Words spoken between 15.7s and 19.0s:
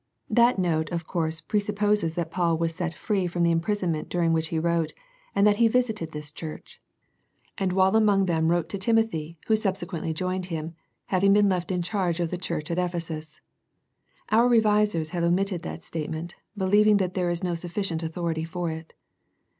statement, believing that there is no sufficient authority for it.